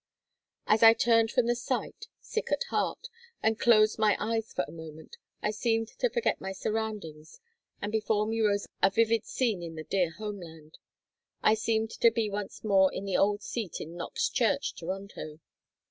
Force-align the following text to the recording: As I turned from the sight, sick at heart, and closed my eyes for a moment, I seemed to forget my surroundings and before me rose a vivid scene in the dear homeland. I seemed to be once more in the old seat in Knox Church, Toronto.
As 0.65 0.81
I 0.81 0.93
turned 0.95 1.29
from 1.29 1.45
the 1.45 1.53
sight, 1.55 2.07
sick 2.19 2.51
at 2.51 2.63
heart, 2.71 3.07
and 3.43 3.59
closed 3.59 3.99
my 3.99 4.17
eyes 4.19 4.51
for 4.51 4.65
a 4.67 4.71
moment, 4.71 5.15
I 5.43 5.51
seemed 5.51 5.89
to 5.99 6.09
forget 6.09 6.41
my 6.41 6.53
surroundings 6.53 7.39
and 7.83 7.91
before 7.91 8.25
me 8.25 8.41
rose 8.41 8.65
a 8.81 8.89
vivid 8.89 9.25
scene 9.27 9.61
in 9.61 9.75
the 9.75 9.83
dear 9.83 10.09
homeland. 10.09 10.79
I 11.43 11.53
seemed 11.53 11.91
to 11.91 12.09
be 12.09 12.31
once 12.31 12.63
more 12.63 12.91
in 12.91 13.05
the 13.05 13.17
old 13.17 13.43
seat 13.43 13.79
in 13.79 13.95
Knox 13.95 14.27
Church, 14.27 14.73
Toronto. 14.73 15.39